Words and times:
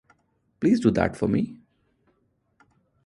Please 0.59 0.79
do 0.79 0.89
that 0.89 1.15
for 1.15 1.27
me. 1.27 1.57